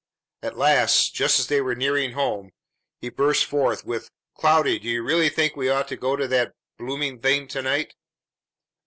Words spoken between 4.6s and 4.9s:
do